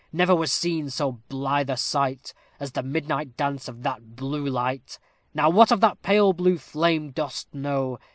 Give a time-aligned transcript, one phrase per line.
[0.11, 4.97] Never was seen so blithe a sight As the midnight dance of that blue light!
[5.35, 7.99] Now what of that pale blue flame dost know?